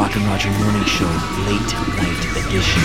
[0.00, 1.04] Rock and Roger Morning Show,
[1.44, 1.60] late
[1.98, 2.82] night edition.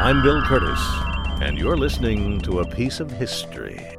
[0.00, 0.80] I'm Bill Curtis,
[1.40, 3.96] and you're listening to a piece of history.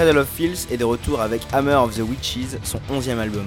[0.00, 3.44] Cradle of Filth est de retour avec Hammer of the Witches, son 11e album.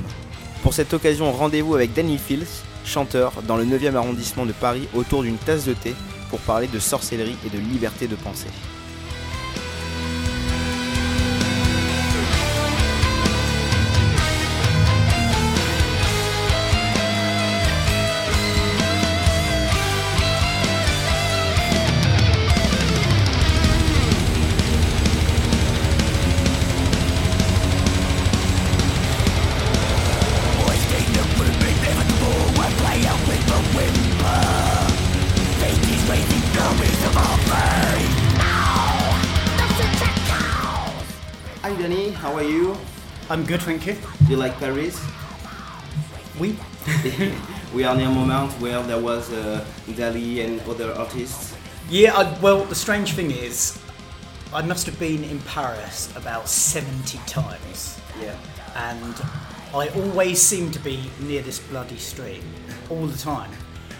[0.62, 5.24] Pour cette occasion, rendez-vous avec Danny Filth, chanteur, dans le 9e arrondissement de Paris autour
[5.24, 5.96] d'une tasse de thé
[6.30, 8.50] pour parler de sorcellerie et de liberté de penser.
[43.34, 43.94] I'm good, thank you.
[43.94, 45.04] Do you like Paris?
[46.40, 46.56] We
[47.74, 51.56] we are near moment where there was uh, Dali and other artists.
[51.90, 53.80] Yeah, I, well, the strange thing is,
[54.54, 58.38] I must have been in Paris about 70 times, Yeah.
[58.76, 59.16] and
[59.74, 62.44] I always seem to be near this bloody street
[62.92, 63.50] all the time.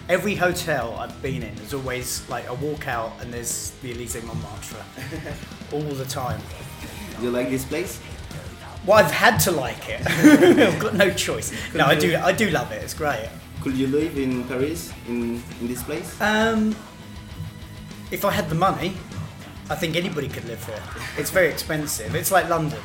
[0.10, 4.22] Every hotel I've been in, there's always like a walk out and there's the Elysee
[4.22, 4.86] Montmartre
[5.72, 6.40] all the time.
[7.18, 8.00] Do you like this place?
[8.86, 10.06] Well, I've had to like it.
[10.08, 11.54] I've got no choice.
[11.74, 12.16] No, I do.
[12.18, 12.84] I do love it.
[12.84, 13.30] It's great.
[13.62, 16.20] Could you live in Paris, in, in this place?
[16.20, 16.76] Um,
[18.12, 18.94] if I had the money,
[19.70, 20.84] I think anybody could live here.
[21.18, 22.14] It's very expensive.
[22.14, 22.82] It's like London.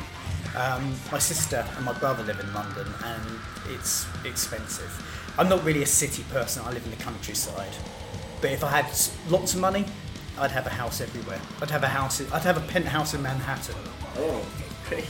[0.57, 3.23] Um, my sister and my brother live in London, and
[3.71, 4.91] it's expensive.
[5.37, 6.63] I'm not really a city person.
[6.65, 7.75] I live in the countryside.
[8.41, 8.87] But if I had
[9.29, 9.85] lots of money,
[10.39, 11.41] I'd have a house everywhere.
[11.61, 12.21] I'd have a house.
[12.33, 13.75] I'd have a penthouse in Manhattan.
[14.17, 14.47] Oh,
[14.89, 15.05] great.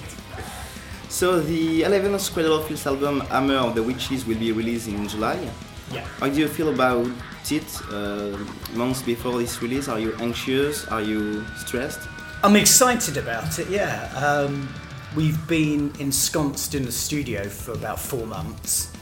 [1.09, 5.09] So the 11th Cradle of Filth album, Hammer of the Witches, will be released in
[5.09, 5.51] July.
[5.91, 6.05] Yeah.
[6.21, 7.09] How do you feel about
[7.51, 8.37] it uh,
[8.75, 9.89] months before this release?
[9.89, 10.87] Are you anxious?
[10.89, 12.01] Are you stressed?
[12.43, 14.13] I'm excited about it, yeah.
[14.15, 14.69] Um,
[15.17, 18.93] we've been ensconced in the studio for about four months,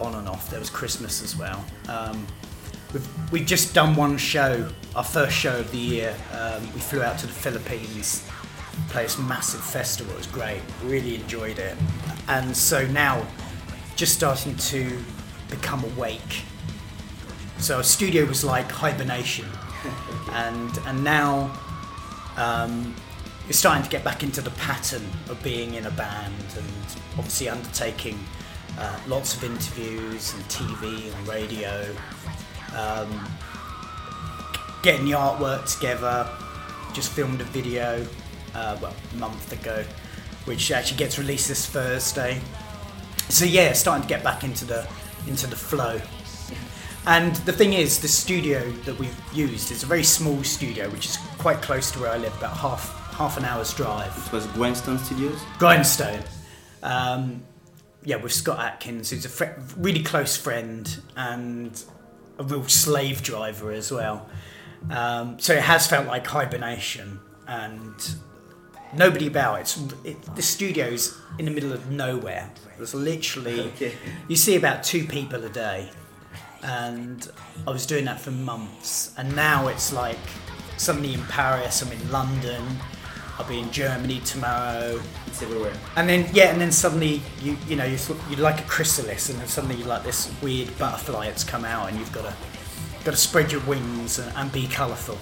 [0.00, 0.50] on and off.
[0.50, 1.64] There was Christmas as well.
[1.88, 2.24] Um,
[2.92, 6.14] we've, we've just done one show, our first show of the year.
[6.32, 8.24] Um, we flew out to the Philippines,
[8.88, 10.12] played this massive festival.
[10.14, 11.76] It was great, really enjoyed it.
[12.28, 13.26] And so now,
[13.96, 14.98] just starting to
[15.50, 16.42] become awake.
[17.58, 19.46] So studio was like hibernation.
[20.32, 21.50] And, and now
[22.36, 22.94] um,
[23.46, 26.66] you're starting to get back into the pattern of being in a band and
[27.16, 28.18] obviously undertaking
[28.78, 31.94] uh, lots of interviews and TV and radio,
[32.76, 33.28] um,
[34.82, 36.28] getting the artwork together.
[36.92, 38.06] Just filmed a video,
[38.58, 39.84] uh, well, a month ago,
[40.44, 42.40] which actually gets released this Thursday.
[43.28, 44.86] So yeah, starting to get back into the
[45.26, 46.00] into the flow.
[47.06, 51.06] And the thing is, the studio that we've used is a very small studio, which
[51.06, 54.14] is quite close to where I live, about half half an hour's drive.
[54.26, 55.40] It was Grindstone Studios.
[55.58, 56.22] Grindstone.
[56.82, 57.42] Um,
[58.04, 61.82] yeah, with Scott Atkins, who's a fr- really close friend and
[62.38, 64.28] a real slave driver as well.
[64.90, 67.94] Um, so it has felt like hibernation and
[68.94, 69.60] nobody about.
[69.60, 72.50] It's it, the studio's in the middle of nowhere.
[72.76, 73.92] There's literally Okay.
[74.28, 75.90] you see about two people a day,
[76.62, 77.28] and
[77.66, 80.18] I was doing that for months, and now it's like
[80.76, 82.62] suddenly in Paris, I'm in London,
[83.38, 85.72] I'll be in Germany tomorrow, It's everywhere.
[85.96, 87.98] and then yeah, and then suddenly you you know you're,
[88.30, 91.88] you're like a chrysalis, and then suddenly you're like this weird butterfly that's come out,
[91.88, 92.34] and you've got to
[93.04, 95.18] got to spread your wings and, and be colourful.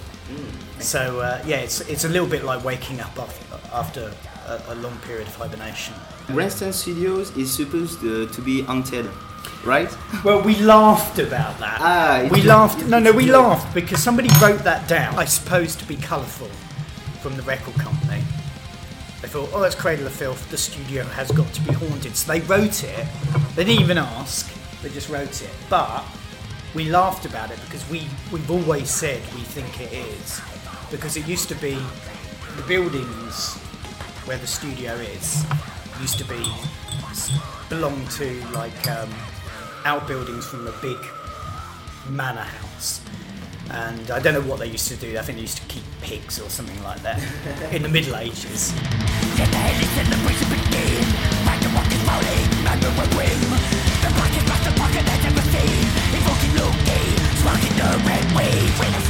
[0.80, 4.12] So uh, yeah, it's it's a little bit like waking up after, after
[4.46, 5.94] a, a long period of hibernation.
[6.26, 9.08] Grindstone Studios is supposed uh, to be haunted,
[9.64, 9.88] right?
[10.24, 11.78] Well, we laughed about that.
[11.80, 12.82] Ah, we laughed.
[12.82, 15.14] it- No, no, we laughed because somebody wrote that down.
[15.18, 16.48] I suppose to be colourful
[17.22, 18.22] from the record company.
[19.22, 20.50] They thought, oh, that's Cradle of Filth.
[20.50, 22.16] The studio has got to be haunted.
[22.16, 23.06] So they wrote it.
[23.56, 24.52] They didn't even ask.
[24.82, 25.50] They just wrote it.
[25.70, 26.04] But
[26.76, 30.42] we laughed about it because we we've always said we think it is
[30.90, 31.74] because it used to be
[32.56, 33.56] the buildings
[34.26, 35.44] where the studio is,
[36.00, 36.44] used to be
[37.70, 39.08] belonged to like um,
[39.86, 40.98] outbuildings from a big
[42.10, 43.00] manor house.
[43.70, 45.16] And I don't know what they used to do.
[45.18, 47.18] I think they used to keep pigs or something like that
[47.72, 48.72] in the Middle Ages.
[57.56, 59.05] Walking the red wave.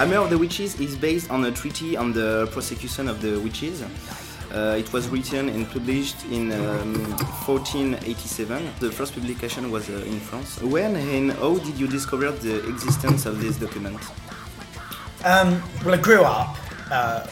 [0.00, 3.82] Hammer of the Witches is based on a treaty on the prosecution of the witches.
[3.82, 6.94] Uh, it was written and published in um,
[7.44, 8.70] 1487.
[8.80, 10.58] The first publication was uh, in France.
[10.62, 14.00] When and how did you discover the existence of this document?
[15.22, 16.56] Um, well, I grew up
[16.90, 17.26] uh,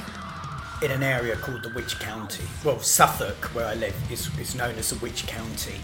[0.83, 2.45] in an area called the Witch County.
[2.67, 5.77] Well, Suffolk, where I live, is, is known as the Witch County.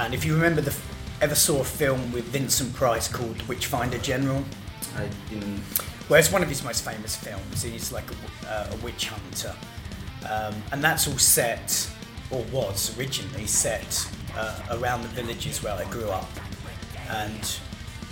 [0.00, 0.76] And if you remember, the
[1.20, 4.42] ever saw a film with Vincent Price called Witchfinder General?
[4.96, 5.62] I didn't.
[6.08, 7.62] Well, it's one of his most famous films.
[7.62, 9.54] He's like a, uh, a witch hunter.
[10.30, 11.90] Um, and that's all set,
[12.30, 16.30] or was originally set, uh, around the villages where I grew up.
[17.10, 17.58] And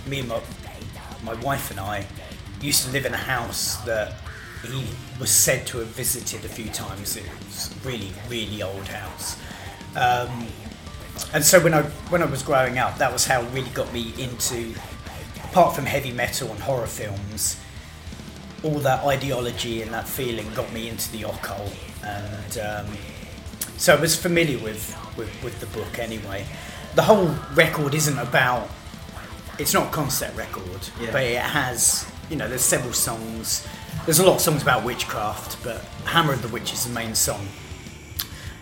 [0.07, 0.41] me and my,
[1.23, 2.05] my wife and I
[2.61, 4.15] used to live in a house that
[4.63, 4.83] he
[5.19, 7.15] was said to have visited a few times.
[7.15, 9.37] It was a really, really old house.
[9.95, 10.47] Um,
[11.33, 13.91] and so when I when I was growing up, that was how it really got
[13.93, 14.73] me into,
[15.45, 17.57] apart from heavy metal and horror films,
[18.65, 21.73] all that ideology and that feeling got me into the occult,
[22.03, 22.87] and um,
[23.77, 26.45] so I was familiar with, with with the book anyway.
[26.95, 28.69] The whole record isn't about.
[29.57, 31.11] It's not a concept record, Yeah.
[31.11, 32.09] but it has.
[32.29, 33.65] You know, there's several songs.
[34.05, 37.15] There's a lot of songs about witchcraft, but Hammer of the Witch is the main
[37.15, 37.47] song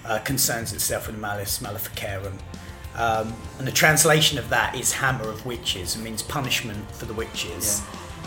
[0.06, 2.38] uh, concerns itself with Malleus Maleficarum.
[2.96, 5.96] Um, and the translation of that is Hammer of Witches.
[5.96, 7.82] It means punishment for the witches.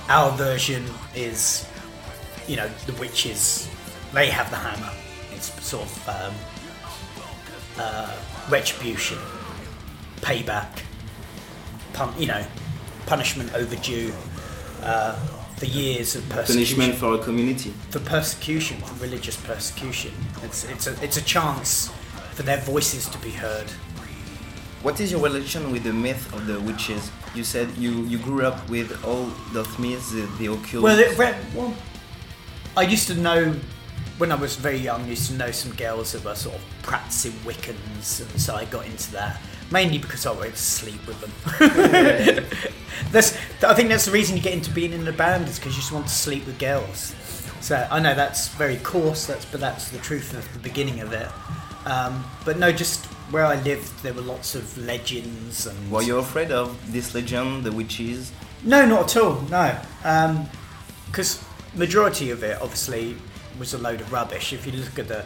[0.08, 1.66] Our version is,
[2.46, 3.68] you know, the witches,
[4.12, 4.92] they have the hammer.
[5.34, 6.34] It's sort of um,
[7.78, 8.16] uh,
[8.48, 9.18] retribution,
[10.20, 10.68] payback,
[11.92, 12.44] pun- you know,
[13.06, 14.12] punishment overdue
[14.82, 15.14] uh,
[15.56, 17.72] for years of persecution Punishment for a community.
[17.90, 20.12] for persecution, for religious persecution.
[20.42, 21.90] It's it's a it's a chance
[22.34, 23.68] for their voices to be heard.
[24.82, 27.10] What is your relation with the myth of the witches?
[27.36, 30.82] You said you, you grew up with all those myths, the, the occult.
[30.82, 31.16] Well, it,
[31.54, 31.74] well,
[32.76, 33.54] I used to know
[34.18, 35.02] when I was very young.
[35.02, 38.64] I used to know some girls that were sort of practicing Wiccans, and so I
[38.64, 39.40] got into that
[39.70, 41.32] mainly because I went to sleep with them.
[43.10, 45.74] that's I think that's the reason you get into being in a band is because
[45.74, 47.14] you just want to sleep with girls.
[47.60, 51.12] So I know that's very coarse, that's but that's the truth of the beginning of
[51.12, 51.28] it.
[51.86, 55.90] Um, but no, just where I lived, there were lots of legends and.
[55.90, 58.32] Were you afraid of this legend, the witches?
[58.62, 59.40] No, not at all.
[59.42, 59.78] No,
[61.06, 63.16] because majority of it obviously
[63.58, 64.52] was a load of rubbish.
[64.52, 65.24] If you look at the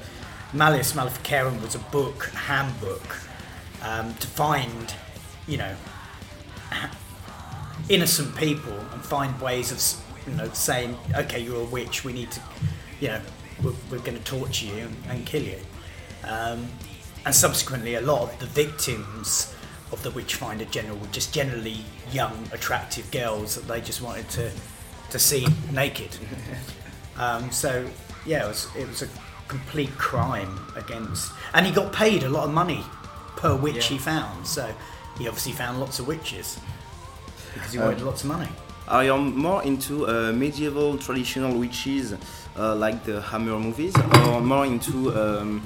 [0.53, 3.19] Malleus Maleficarum was a book, a handbook,
[3.83, 4.95] um, to find,
[5.47, 5.75] you know,
[7.89, 12.05] innocent people and find ways of, you know, saying, okay, you're a witch.
[12.05, 12.41] We need to,
[13.01, 13.21] you know,
[13.63, 15.59] we're, we're going to torture you and kill you.
[16.25, 16.69] Um,
[17.25, 19.55] and subsequently, a lot of the victims
[19.93, 24.51] of the Witchfinder General were just generally young, attractive girls that they just wanted to
[25.11, 26.17] to see naked.
[27.19, 27.87] Um, so
[28.25, 29.09] yeah, it was it was a
[29.47, 32.83] complete crime against, and he got paid a lot of money
[33.37, 34.47] per witch he found.
[34.47, 34.73] So
[35.19, 36.59] he obviously found lots of witches
[37.53, 38.49] because he wanted lots of money.
[38.89, 42.15] I am more into uh, medieval traditional witches
[42.57, 43.95] uh, like the Hammer movies,
[44.27, 45.63] or more into um,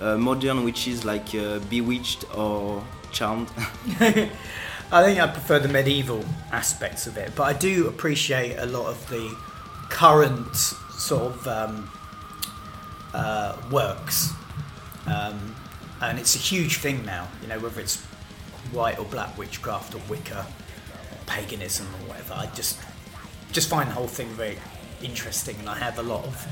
[0.00, 3.48] modern witches like uh, Bewitched or Charmed?
[4.92, 8.86] I think I prefer the medieval aspects of it, but I do appreciate a lot
[8.86, 9.36] of the
[9.88, 11.90] current sort of um,
[13.12, 14.30] uh, works,
[15.06, 15.56] um,
[16.00, 17.26] and it's a huge thing now.
[17.42, 18.00] You know, whether it's
[18.72, 22.34] white or black witchcraft or Wicca or paganism or whatever.
[22.34, 22.78] I just
[23.52, 24.58] just find the whole thing very
[25.02, 26.46] interesting, and I have a lot of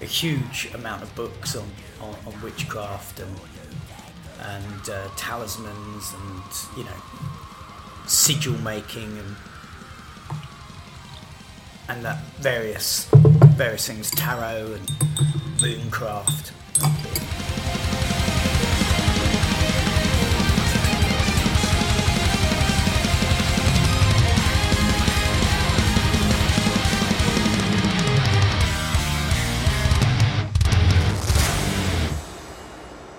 [0.00, 1.68] a huge amount of books on
[2.00, 3.40] on, on witchcraft and
[4.40, 6.96] and uh, talismans and you know
[8.06, 9.36] sigil making and
[11.88, 13.08] and that various
[13.56, 14.88] various things tarot and
[15.58, 16.52] mooncraft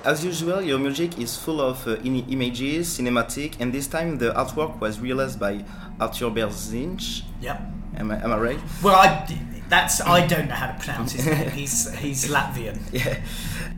[0.06, 4.32] As usual, your music is full of uh, in- images, cinematic, and this time the
[4.34, 5.66] artwork was realized by
[6.00, 7.24] Arthur Berzinsh.
[7.42, 7.60] Yep.
[7.98, 8.60] Am I, am I right?
[8.84, 9.26] Well, I,
[9.68, 11.50] that's I don't know how to pronounce his name.
[11.60, 12.78] He's he's Latvian.
[12.92, 13.18] Yeah.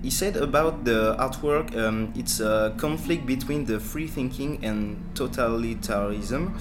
[0.04, 6.60] He said about the artwork, um, it's a conflict between the free thinking and totalitarianism.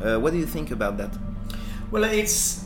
[0.00, 1.10] Uh, what do you think about that?
[1.90, 2.64] Well, it's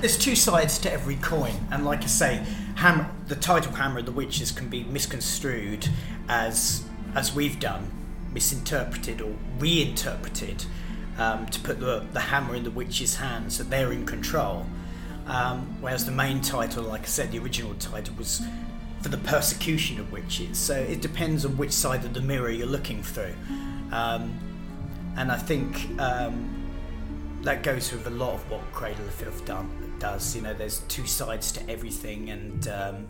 [0.00, 2.44] there's two sides to every coin, and like I say,
[2.76, 5.88] Hammer, the title "Hammer of the Witches" can be misconstrued
[6.28, 7.90] as as we've done,
[8.32, 10.64] misinterpreted or reinterpreted
[11.18, 14.66] um, to put the the hammer in the witches' hands that they're in control.
[15.26, 18.42] Um, whereas the main title, like I said, the original title was
[19.02, 20.58] for the persecution of witches.
[20.58, 23.34] So it depends on which side of the mirror you're looking through.
[23.92, 24.38] Um,
[25.16, 26.61] and I think um,
[27.42, 30.34] that goes with a lot of what Cradle of Filth done, does.
[30.34, 33.08] You know, there's two sides to everything, and um,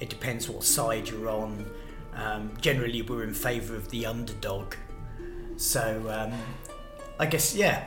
[0.00, 1.68] it depends what side you're on.
[2.14, 4.74] Um, generally, we're in favour of the underdog.
[5.56, 6.38] So um,
[7.18, 7.84] I guess, yeah.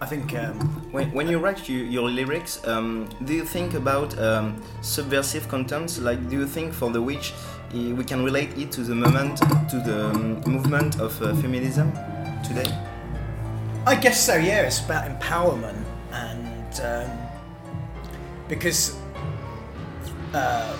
[0.00, 0.58] I think um,
[0.92, 5.98] When, when you write you, your lyrics, um, do you think about um, subversive contents?
[5.98, 7.34] Like, do you think for the witch
[7.74, 9.38] eh, we can relate it to the moment,
[9.70, 10.12] to the
[10.48, 11.92] movement of uh, feminism
[12.44, 12.87] today?
[13.88, 14.36] I guess so.
[14.36, 17.18] Yeah, it's about empowerment, and um,
[18.46, 18.98] because
[20.34, 20.76] uh,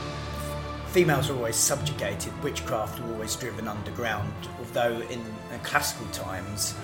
[0.88, 4.34] females are always subjugated, witchcraft were always driven underground.
[4.58, 6.74] Although in, in classical times,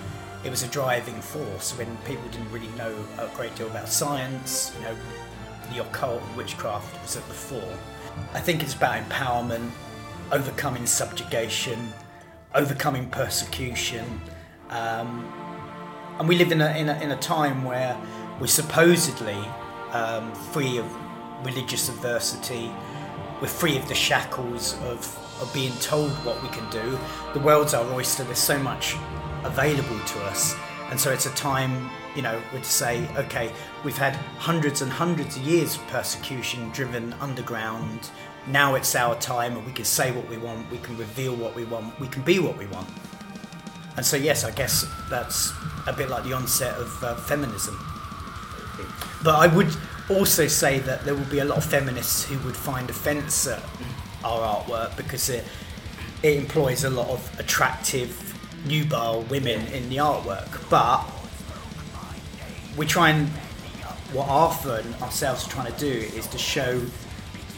[0.45, 4.73] it was a driving force when people didn't really know a great deal about science.
[4.79, 4.97] You know,
[5.75, 7.79] the occult, witchcraft was at the fore.
[8.33, 9.71] I think it's about empowerment,
[10.33, 11.93] overcoming subjugation,
[12.55, 14.23] overcoming persecution.
[14.71, 15.31] Um,
[16.19, 18.01] and we live in a, in a, in a time where
[18.41, 19.39] we're supposedly
[19.91, 20.87] um, free of
[21.45, 22.73] religious adversity,
[23.41, 26.99] we're free of the shackles of, of being told what we can do.
[27.33, 28.97] The world's our oyster, there's so much
[29.45, 30.55] available to us.
[30.91, 33.53] And so it's a time, you know, we're to say, okay,
[33.85, 38.11] we've had hundreds and hundreds of years of persecution driven underground.
[38.47, 41.55] Now it's our time, and we can say what we want, we can reveal what
[41.55, 42.89] we want, we can be what we want.
[43.97, 45.53] And so, yes, I guess that's
[45.87, 47.79] a bit like the onset of uh, feminism.
[49.23, 49.75] But I would
[50.11, 53.63] also say that there will be a lot of feminists who would find offence at
[54.25, 55.45] our artwork because it,
[56.23, 58.35] it employs a lot of attractive,
[58.67, 60.69] nubile women in the artwork.
[60.69, 61.05] But
[62.77, 63.29] we try and,
[64.13, 65.87] what Arthur and ourselves are trying to do
[66.17, 66.83] is to show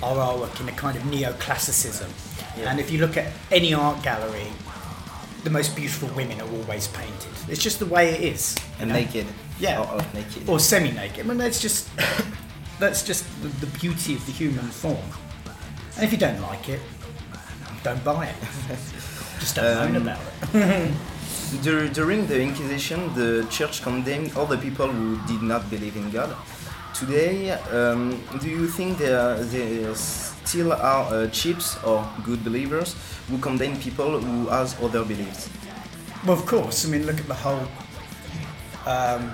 [0.02, 2.08] our artwork in a kind of neoclassicism.
[2.58, 4.46] And if you look at any art gallery,
[5.46, 7.30] the most beautiful women are always painted.
[7.48, 8.56] It's just the way it is.
[8.80, 8.96] And know?
[8.96, 9.26] naked.
[9.60, 9.80] Yeah.
[9.80, 10.48] Or, or naked.
[10.48, 11.24] or semi-naked.
[11.24, 11.88] I mean, that's just
[12.80, 15.08] that's just the, the beauty of the human form.
[15.94, 16.80] And if you don't like it,
[17.84, 18.34] don't buy it.
[19.38, 20.20] just don't Um, moan about
[20.52, 20.92] it.
[21.94, 26.34] During the Inquisition, the church condemned all the people who did not believe in God.
[26.98, 32.96] Today, um, do you think there, there still are uh, chips or good believers
[33.28, 35.50] who condemn people who has other beliefs?
[36.24, 36.86] Well, of course.
[36.86, 37.68] I mean, look at the whole.
[38.86, 39.30] Um,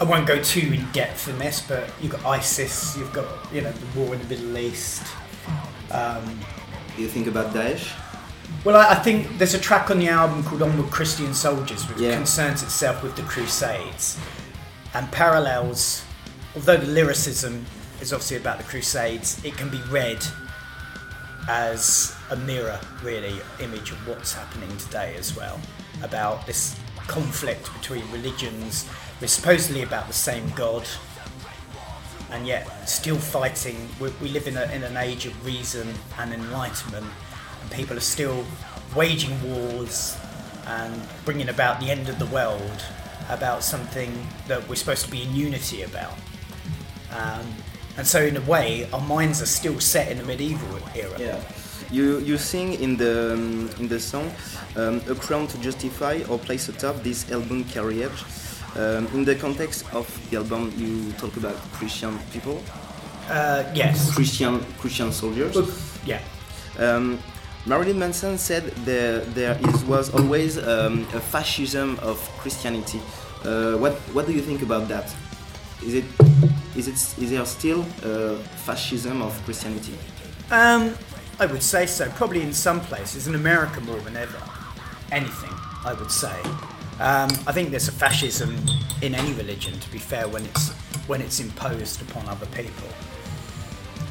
[0.00, 3.60] I won't go too in depth in this, but you've got ISIS, you've got you
[3.60, 5.02] know the war in the Middle East.
[5.92, 6.40] Um,
[6.96, 7.92] Do you think about Daesh?
[8.64, 11.98] Well, I, I think there's a track on the album called Onward Christian Soldiers, which
[11.98, 12.16] Yeah.
[12.16, 14.18] concerns itself with the Crusades
[14.94, 16.02] and parallels.
[16.58, 17.64] Although the lyricism
[18.00, 20.18] is obviously about the Crusades, it can be read
[21.48, 25.60] as a mirror, really, image of what's happening today as well.
[26.02, 28.88] About this conflict between religions,
[29.20, 30.84] we're supposedly about the same God,
[32.32, 33.88] and yet still fighting.
[34.00, 37.06] We, we live in, a, in an age of reason and enlightenment,
[37.62, 38.44] and people are still
[38.96, 40.18] waging wars
[40.66, 42.82] and bringing about the end of the world
[43.28, 46.14] about something that we're supposed to be in unity about.
[47.12, 47.46] Um,
[47.96, 51.18] and so, in a way, our minds are still set in the medieval era.
[51.18, 51.40] Yeah.
[51.90, 54.30] You you sing in the um, in the song
[54.76, 58.24] um, a crown to justify or place atop this album carriage.
[58.76, 62.60] Um, in the context of the album, you talk about Christian people,
[63.30, 64.14] Uh, yes.
[64.14, 65.56] Christian Christian soldiers.
[66.06, 66.20] Yeah.
[66.78, 67.18] Um,
[67.66, 73.00] Marilyn Manson said there there is was always um, a fascism of Christianity.
[73.44, 75.14] Uh, what what do you think about that?
[75.82, 76.04] Is it
[76.78, 79.98] is it is there still a fascism of Christianity?
[80.50, 80.94] Um,
[81.40, 82.08] I would say so.
[82.10, 84.40] Probably in some places, in America more than ever.
[85.10, 85.50] Anything,
[85.84, 86.40] I would say.
[87.00, 88.56] Um, I think there's a fascism
[89.02, 89.78] in any religion.
[89.80, 90.70] To be fair, when it's
[91.08, 92.88] when it's imposed upon other people,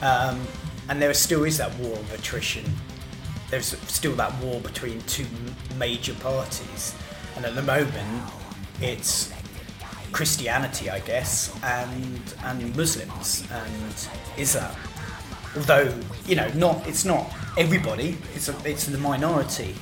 [0.01, 0.45] um,
[0.89, 2.65] and there still is that war of attrition.
[3.49, 5.25] There's still that war between two
[5.77, 6.93] major parties,
[7.37, 8.23] and at the moment,
[8.81, 9.31] it's
[10.11, 14.75] Christianity, I guess, and and Muslims and Islam.
[15.55, 15.93] Although
[16.25, 18.17] you know, not it's not everybody.
[18.35, 19.75] It's a, it's the minority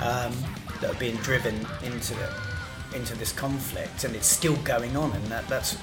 [0.00, 0.32] um,
[0.80, 5.24] that are being driven into the, into this conflict, and it's still going on, and
[5.26, 5.74] that that's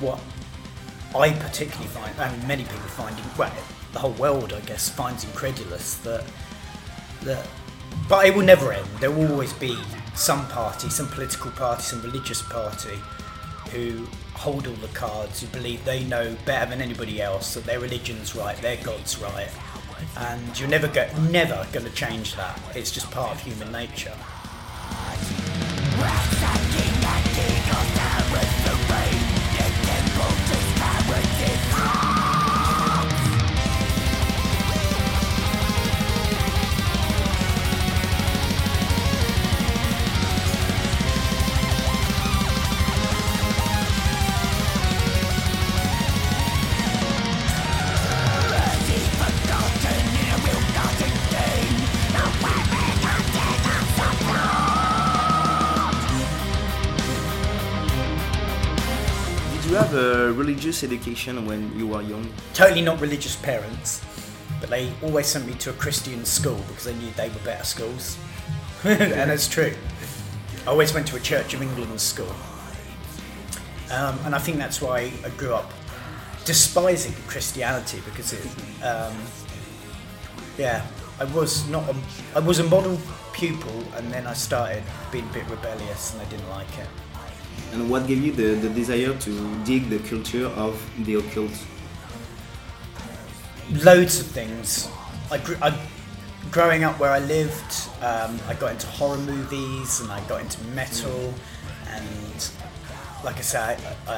[0.00, 0.20] what
[1.14, 3.52] I particularly find, and many people find, well,
[3.92, 6.24] the whole world, I guess, finds incredulous that
[7.22, 7.46] that.
[8.08, 8.86] But it will never end.
[9.00, 9.76] There will always be
[10.14, 12.98] some party, some political party, some religious party
[13.70, 17.80] who hold all the cards, who believe they know better than anybody else that their
[17.80, 19.48] religion's right, their God's right,
[20.16, 22.60] and you're never go- never going to change that.
[22.74, 24.14] It's just part of human nature.
[60.62, 62.32] Religious education when you were young?
[62.54, 64.00] Totally not religious parents,
[64.60, 67.64] but they always sent me to a Christian school because they knew they were better
[67.64, 68.16] schools,
[68.84, 69.74] and it's true.
[70.64, 72.32] I always went to a Church of England school,
[73.90, 75.72] um, and I think that's why I grew up
[76.44, 78.46] despising Christianity because it,
[78.84, 79.16] um,
[80.56, 80.86] yeah,
[81.18, 81.96] I was not, a,
[82.36, 83.00] I was a model
[83.32, 86.88] pupil, and then I started being a bit rebellious, and I didn't like it.
[87.72, 91.52] And what gave you the, the desire to dig the culture of the occult?
[93.70, 94.88] loads of things.
[95.30, 95.78] I I,
[96.50, 100.62] growing up where I lived, um, I got into horror movies and I got into
[100.68, 101.34] metal,
[101.88, 102.50] and
[103.24, 104.16] like I said, I, I,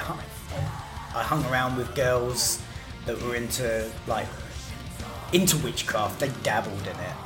[1.14, 2.60] I hung around with girls
[3.06, 4.26] that were into like
[5.32, 6.20] into witchcraft.
[6.20, 7.16] They dabbled in it,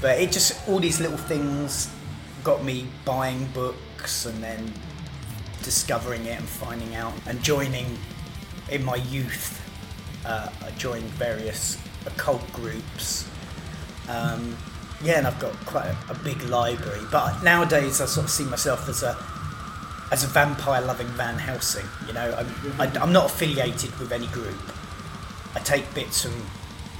[0.00, 1.90] but it just all these little things
[2.44, 4.72] got me buying books and then
[5.62, 7.98] discovering it and finding out and joining
[8.70, 9.62] in my youth
[10.24, 13.28] uh, I joined various occult groups.
[14.08, 14.56] Um,
[15.02, 17.00] yeah, and I've got quite a, a big library.
[17.10, 19.16] But nowadays, I sort of see myself as a
[20.12, 21.86] as a vampire-loving Van Helsing.
[22.06, 24.60] You know, I'm, I, I'm not affiliated with any group.
[25.54, 26.34] I take bits from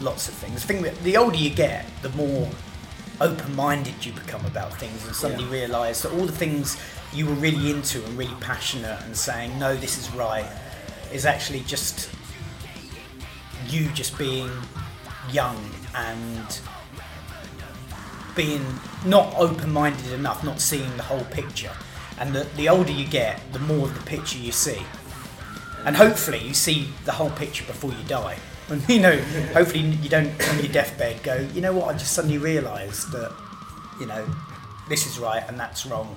[0.01, 0.65] lots of things.
[0.65, 2.49] I think that the older you get, the more
[3.21, 6.77] open-minded you become about things, and suddenly realise that all the things
[7.13, 10.47] you were really into and really passionate and saying, no, this is right,
[11.13, 12.11] is actually just
[13.69, 14.51] you just being
[15.31, 15.59] young
[15.95, 16.61] and
[18.35, 18.65] being
[19.05, 21.73] not open-minded enough, not seeing the whole picture.
[22.19, 24.81] And the, the older you get, the more of the picture you see.
[25.85, 28.37] And hopefully you see the whole picture before you die.
[28.69, 29.17] And you know,
[29.53, 33.33] hopefully you don't on your deathbed go, you know what, I just suddenly realised that,
[34.01, 34.27] you know,
[34.89, 36.17] this is right and that's wrong.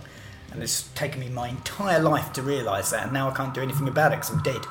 [0.56, 3.62] And it's taken me my entire life to realise that, and now I can't do
[3.62, 4.62] anything about it because I'm dead.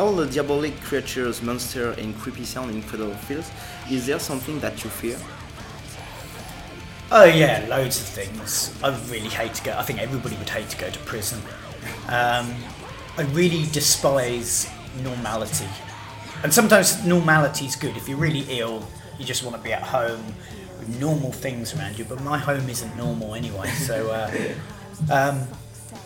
[0.00, 3.52] All the diabolic creatures, monsters, and creepy sound in Cradle of Filth,
[3.92, 5.18] is there something that you fear?
[7.12, 8.74] Oh yeah, loads of things.
[8.82, 9.76] I really hate to go.
[9.76, 11.42] I think everybody would hate to go to prison.
[12.08, 12.54] Um,
[13.18, 14.70] I really despise
[15.02, 15.68] normality,
[16.42, 17.94] and sometimes normality is good.
[17.94, 20.24] If you're really ill, you just want to be at home,
[20.78, 23.68] with normal things around you, but my home isn't normal anyway.
[23.68, 24.30] So uh,
[25.12, 25.46] um,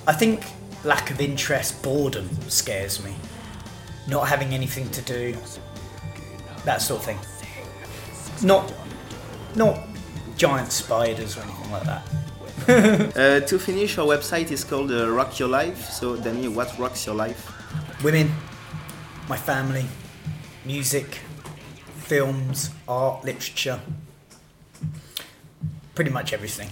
[0.09, 0.42] I think
[0.83, 3.14] lack of interest, boredom scares me.
[4.08, 5.36] Not having anything to do,
[6.64, 7.18] that sort of thing.
[8.46, 8.72] Not,
[9.54, 9.78] not
[10.36, 12.02] giant spiders or anything like that.
[12.66, 15.90] Uh, to finish, our website is called uh, Rock Your Life.
[15.90, 17.52] So, Dani, what rocks your life?
[18.02, 18.32] Women,
[19.28, 19.84] my family,
[20.64, 21.20] music,
[21.96, 23.80] films, art, literature,
[25.94, 26.70] pretty much everything.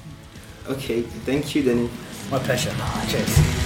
[0.68, 1.90] Okay, thank you, Dani.
[2.30, 2.74] My pleasure.
[3.08, 3.61] Cheers.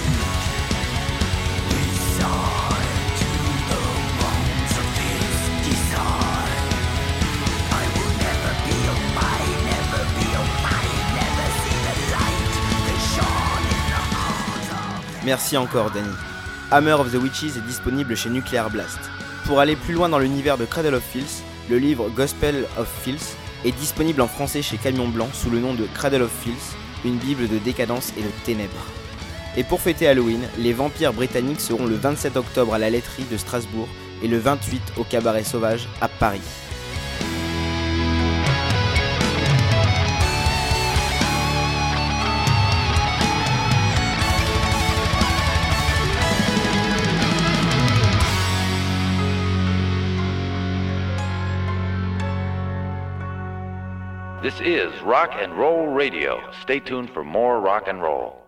[15.27, 16.07] Merci encore, Danny.
[16.71, 18.97] Hammer of the Witches est disponible chez Nuclear Blast.
[19.43, 23.35] Pour aller plus loin dans l'univers de Cradle of Filth, le livre Gospel of Filth
[23.65, 27.17] est disponible en français chez Camion Blanc sous le nom de Cradle of Filth, une
[27.17, 28.87] bible de décadence et de ténèbres.
[29.57, 33.35] Et pour fêter Halloween, les vampires britanniques seront le 27 octobre à la laiterie de
[33.35, 33.89] Strasbourg
[34.23, 36.39] et le 28 au cabaret sauvage à Paris.
[54.57, 56.41] This is Rock and Roll Radio.
[56.63, 58.46] Stay tuned for more rock and roll.